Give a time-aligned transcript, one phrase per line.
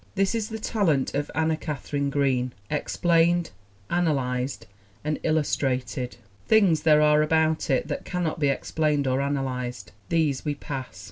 [0.15, 3.51] That is the talent of Anna Katharine Green, ex plained,
[3.87, 4.65] analyzed
[5.03, 6.17] and illustrated.
[6.47, 9.91] Things there are about it that cannot be explained or analyzed.
[10.09, 10.99] These we pass.